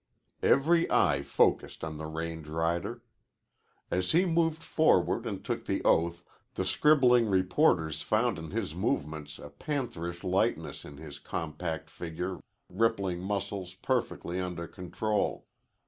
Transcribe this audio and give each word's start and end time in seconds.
Every 0.41 0.89
eye 0.89 1.21
focused 1.21 1.83
on 1.83 1.97
the 1.97 2.07
range 2.07 2.47
rider. 2.47 3.03
As 3.91 4.13
he 4.13 4.25
moved 4.25 4.63
forward 4.63 5.27
and 5.27 5.45
took 5.45 5.65
the 5.65 5.83
oath 5.83 6.23
the 6.55 6.65
scribbling 6.65 7.27
reporters 7.27 8.01
found 8.01 8.39
in 8.39 8.49
his 8.49 8.73
movements 8.73 9.37
a 9.37 9.51
pantherish 9.51 10.23
lightness, 10.23 10.85
in 10.85 10.97
his 10.97 11.19
compact 11.19 11.87
figure 11.91 12.39
rippling 12.67 13.21
muscles 13.21 13.75
perfectly 13.75 14.39
under 14.39 14.65
control. 14.67 15.45